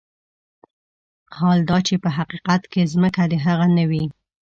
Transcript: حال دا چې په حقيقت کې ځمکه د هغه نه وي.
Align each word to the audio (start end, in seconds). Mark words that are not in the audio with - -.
حال 1.37 1.59
دا 1.69 1.77
چې 1.87 1.95
په 2.03 2.09
حقيقت 2.17 2.61
کې 2.71 2.89
ځمکه 2.93 3.23
د 3.31 3.33
هغه 3.45 3.67
نه 3.77 3.83
وي. 3.89 4.05